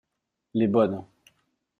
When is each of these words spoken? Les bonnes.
Les 0.55 0.65
bonnes. 0.67 1.05